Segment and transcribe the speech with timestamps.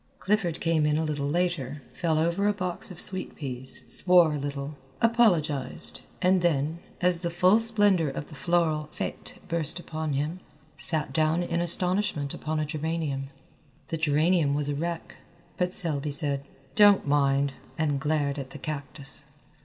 [0.17, 4.37] Clifford came in a little later, fell over a box of sweet peas, swore a
[4.39, 10.39] little, apologized, and then, as the full splendour of the floral fête burst upon him,
[10.75, 13.29] sat down in astonishment upon a geranium.
[13.89, 15.17] The geranium was a wreck,
[15.57, 16.43] but Selby said,
[16.73, 19.25] "Don't mind," and glared at the cactus.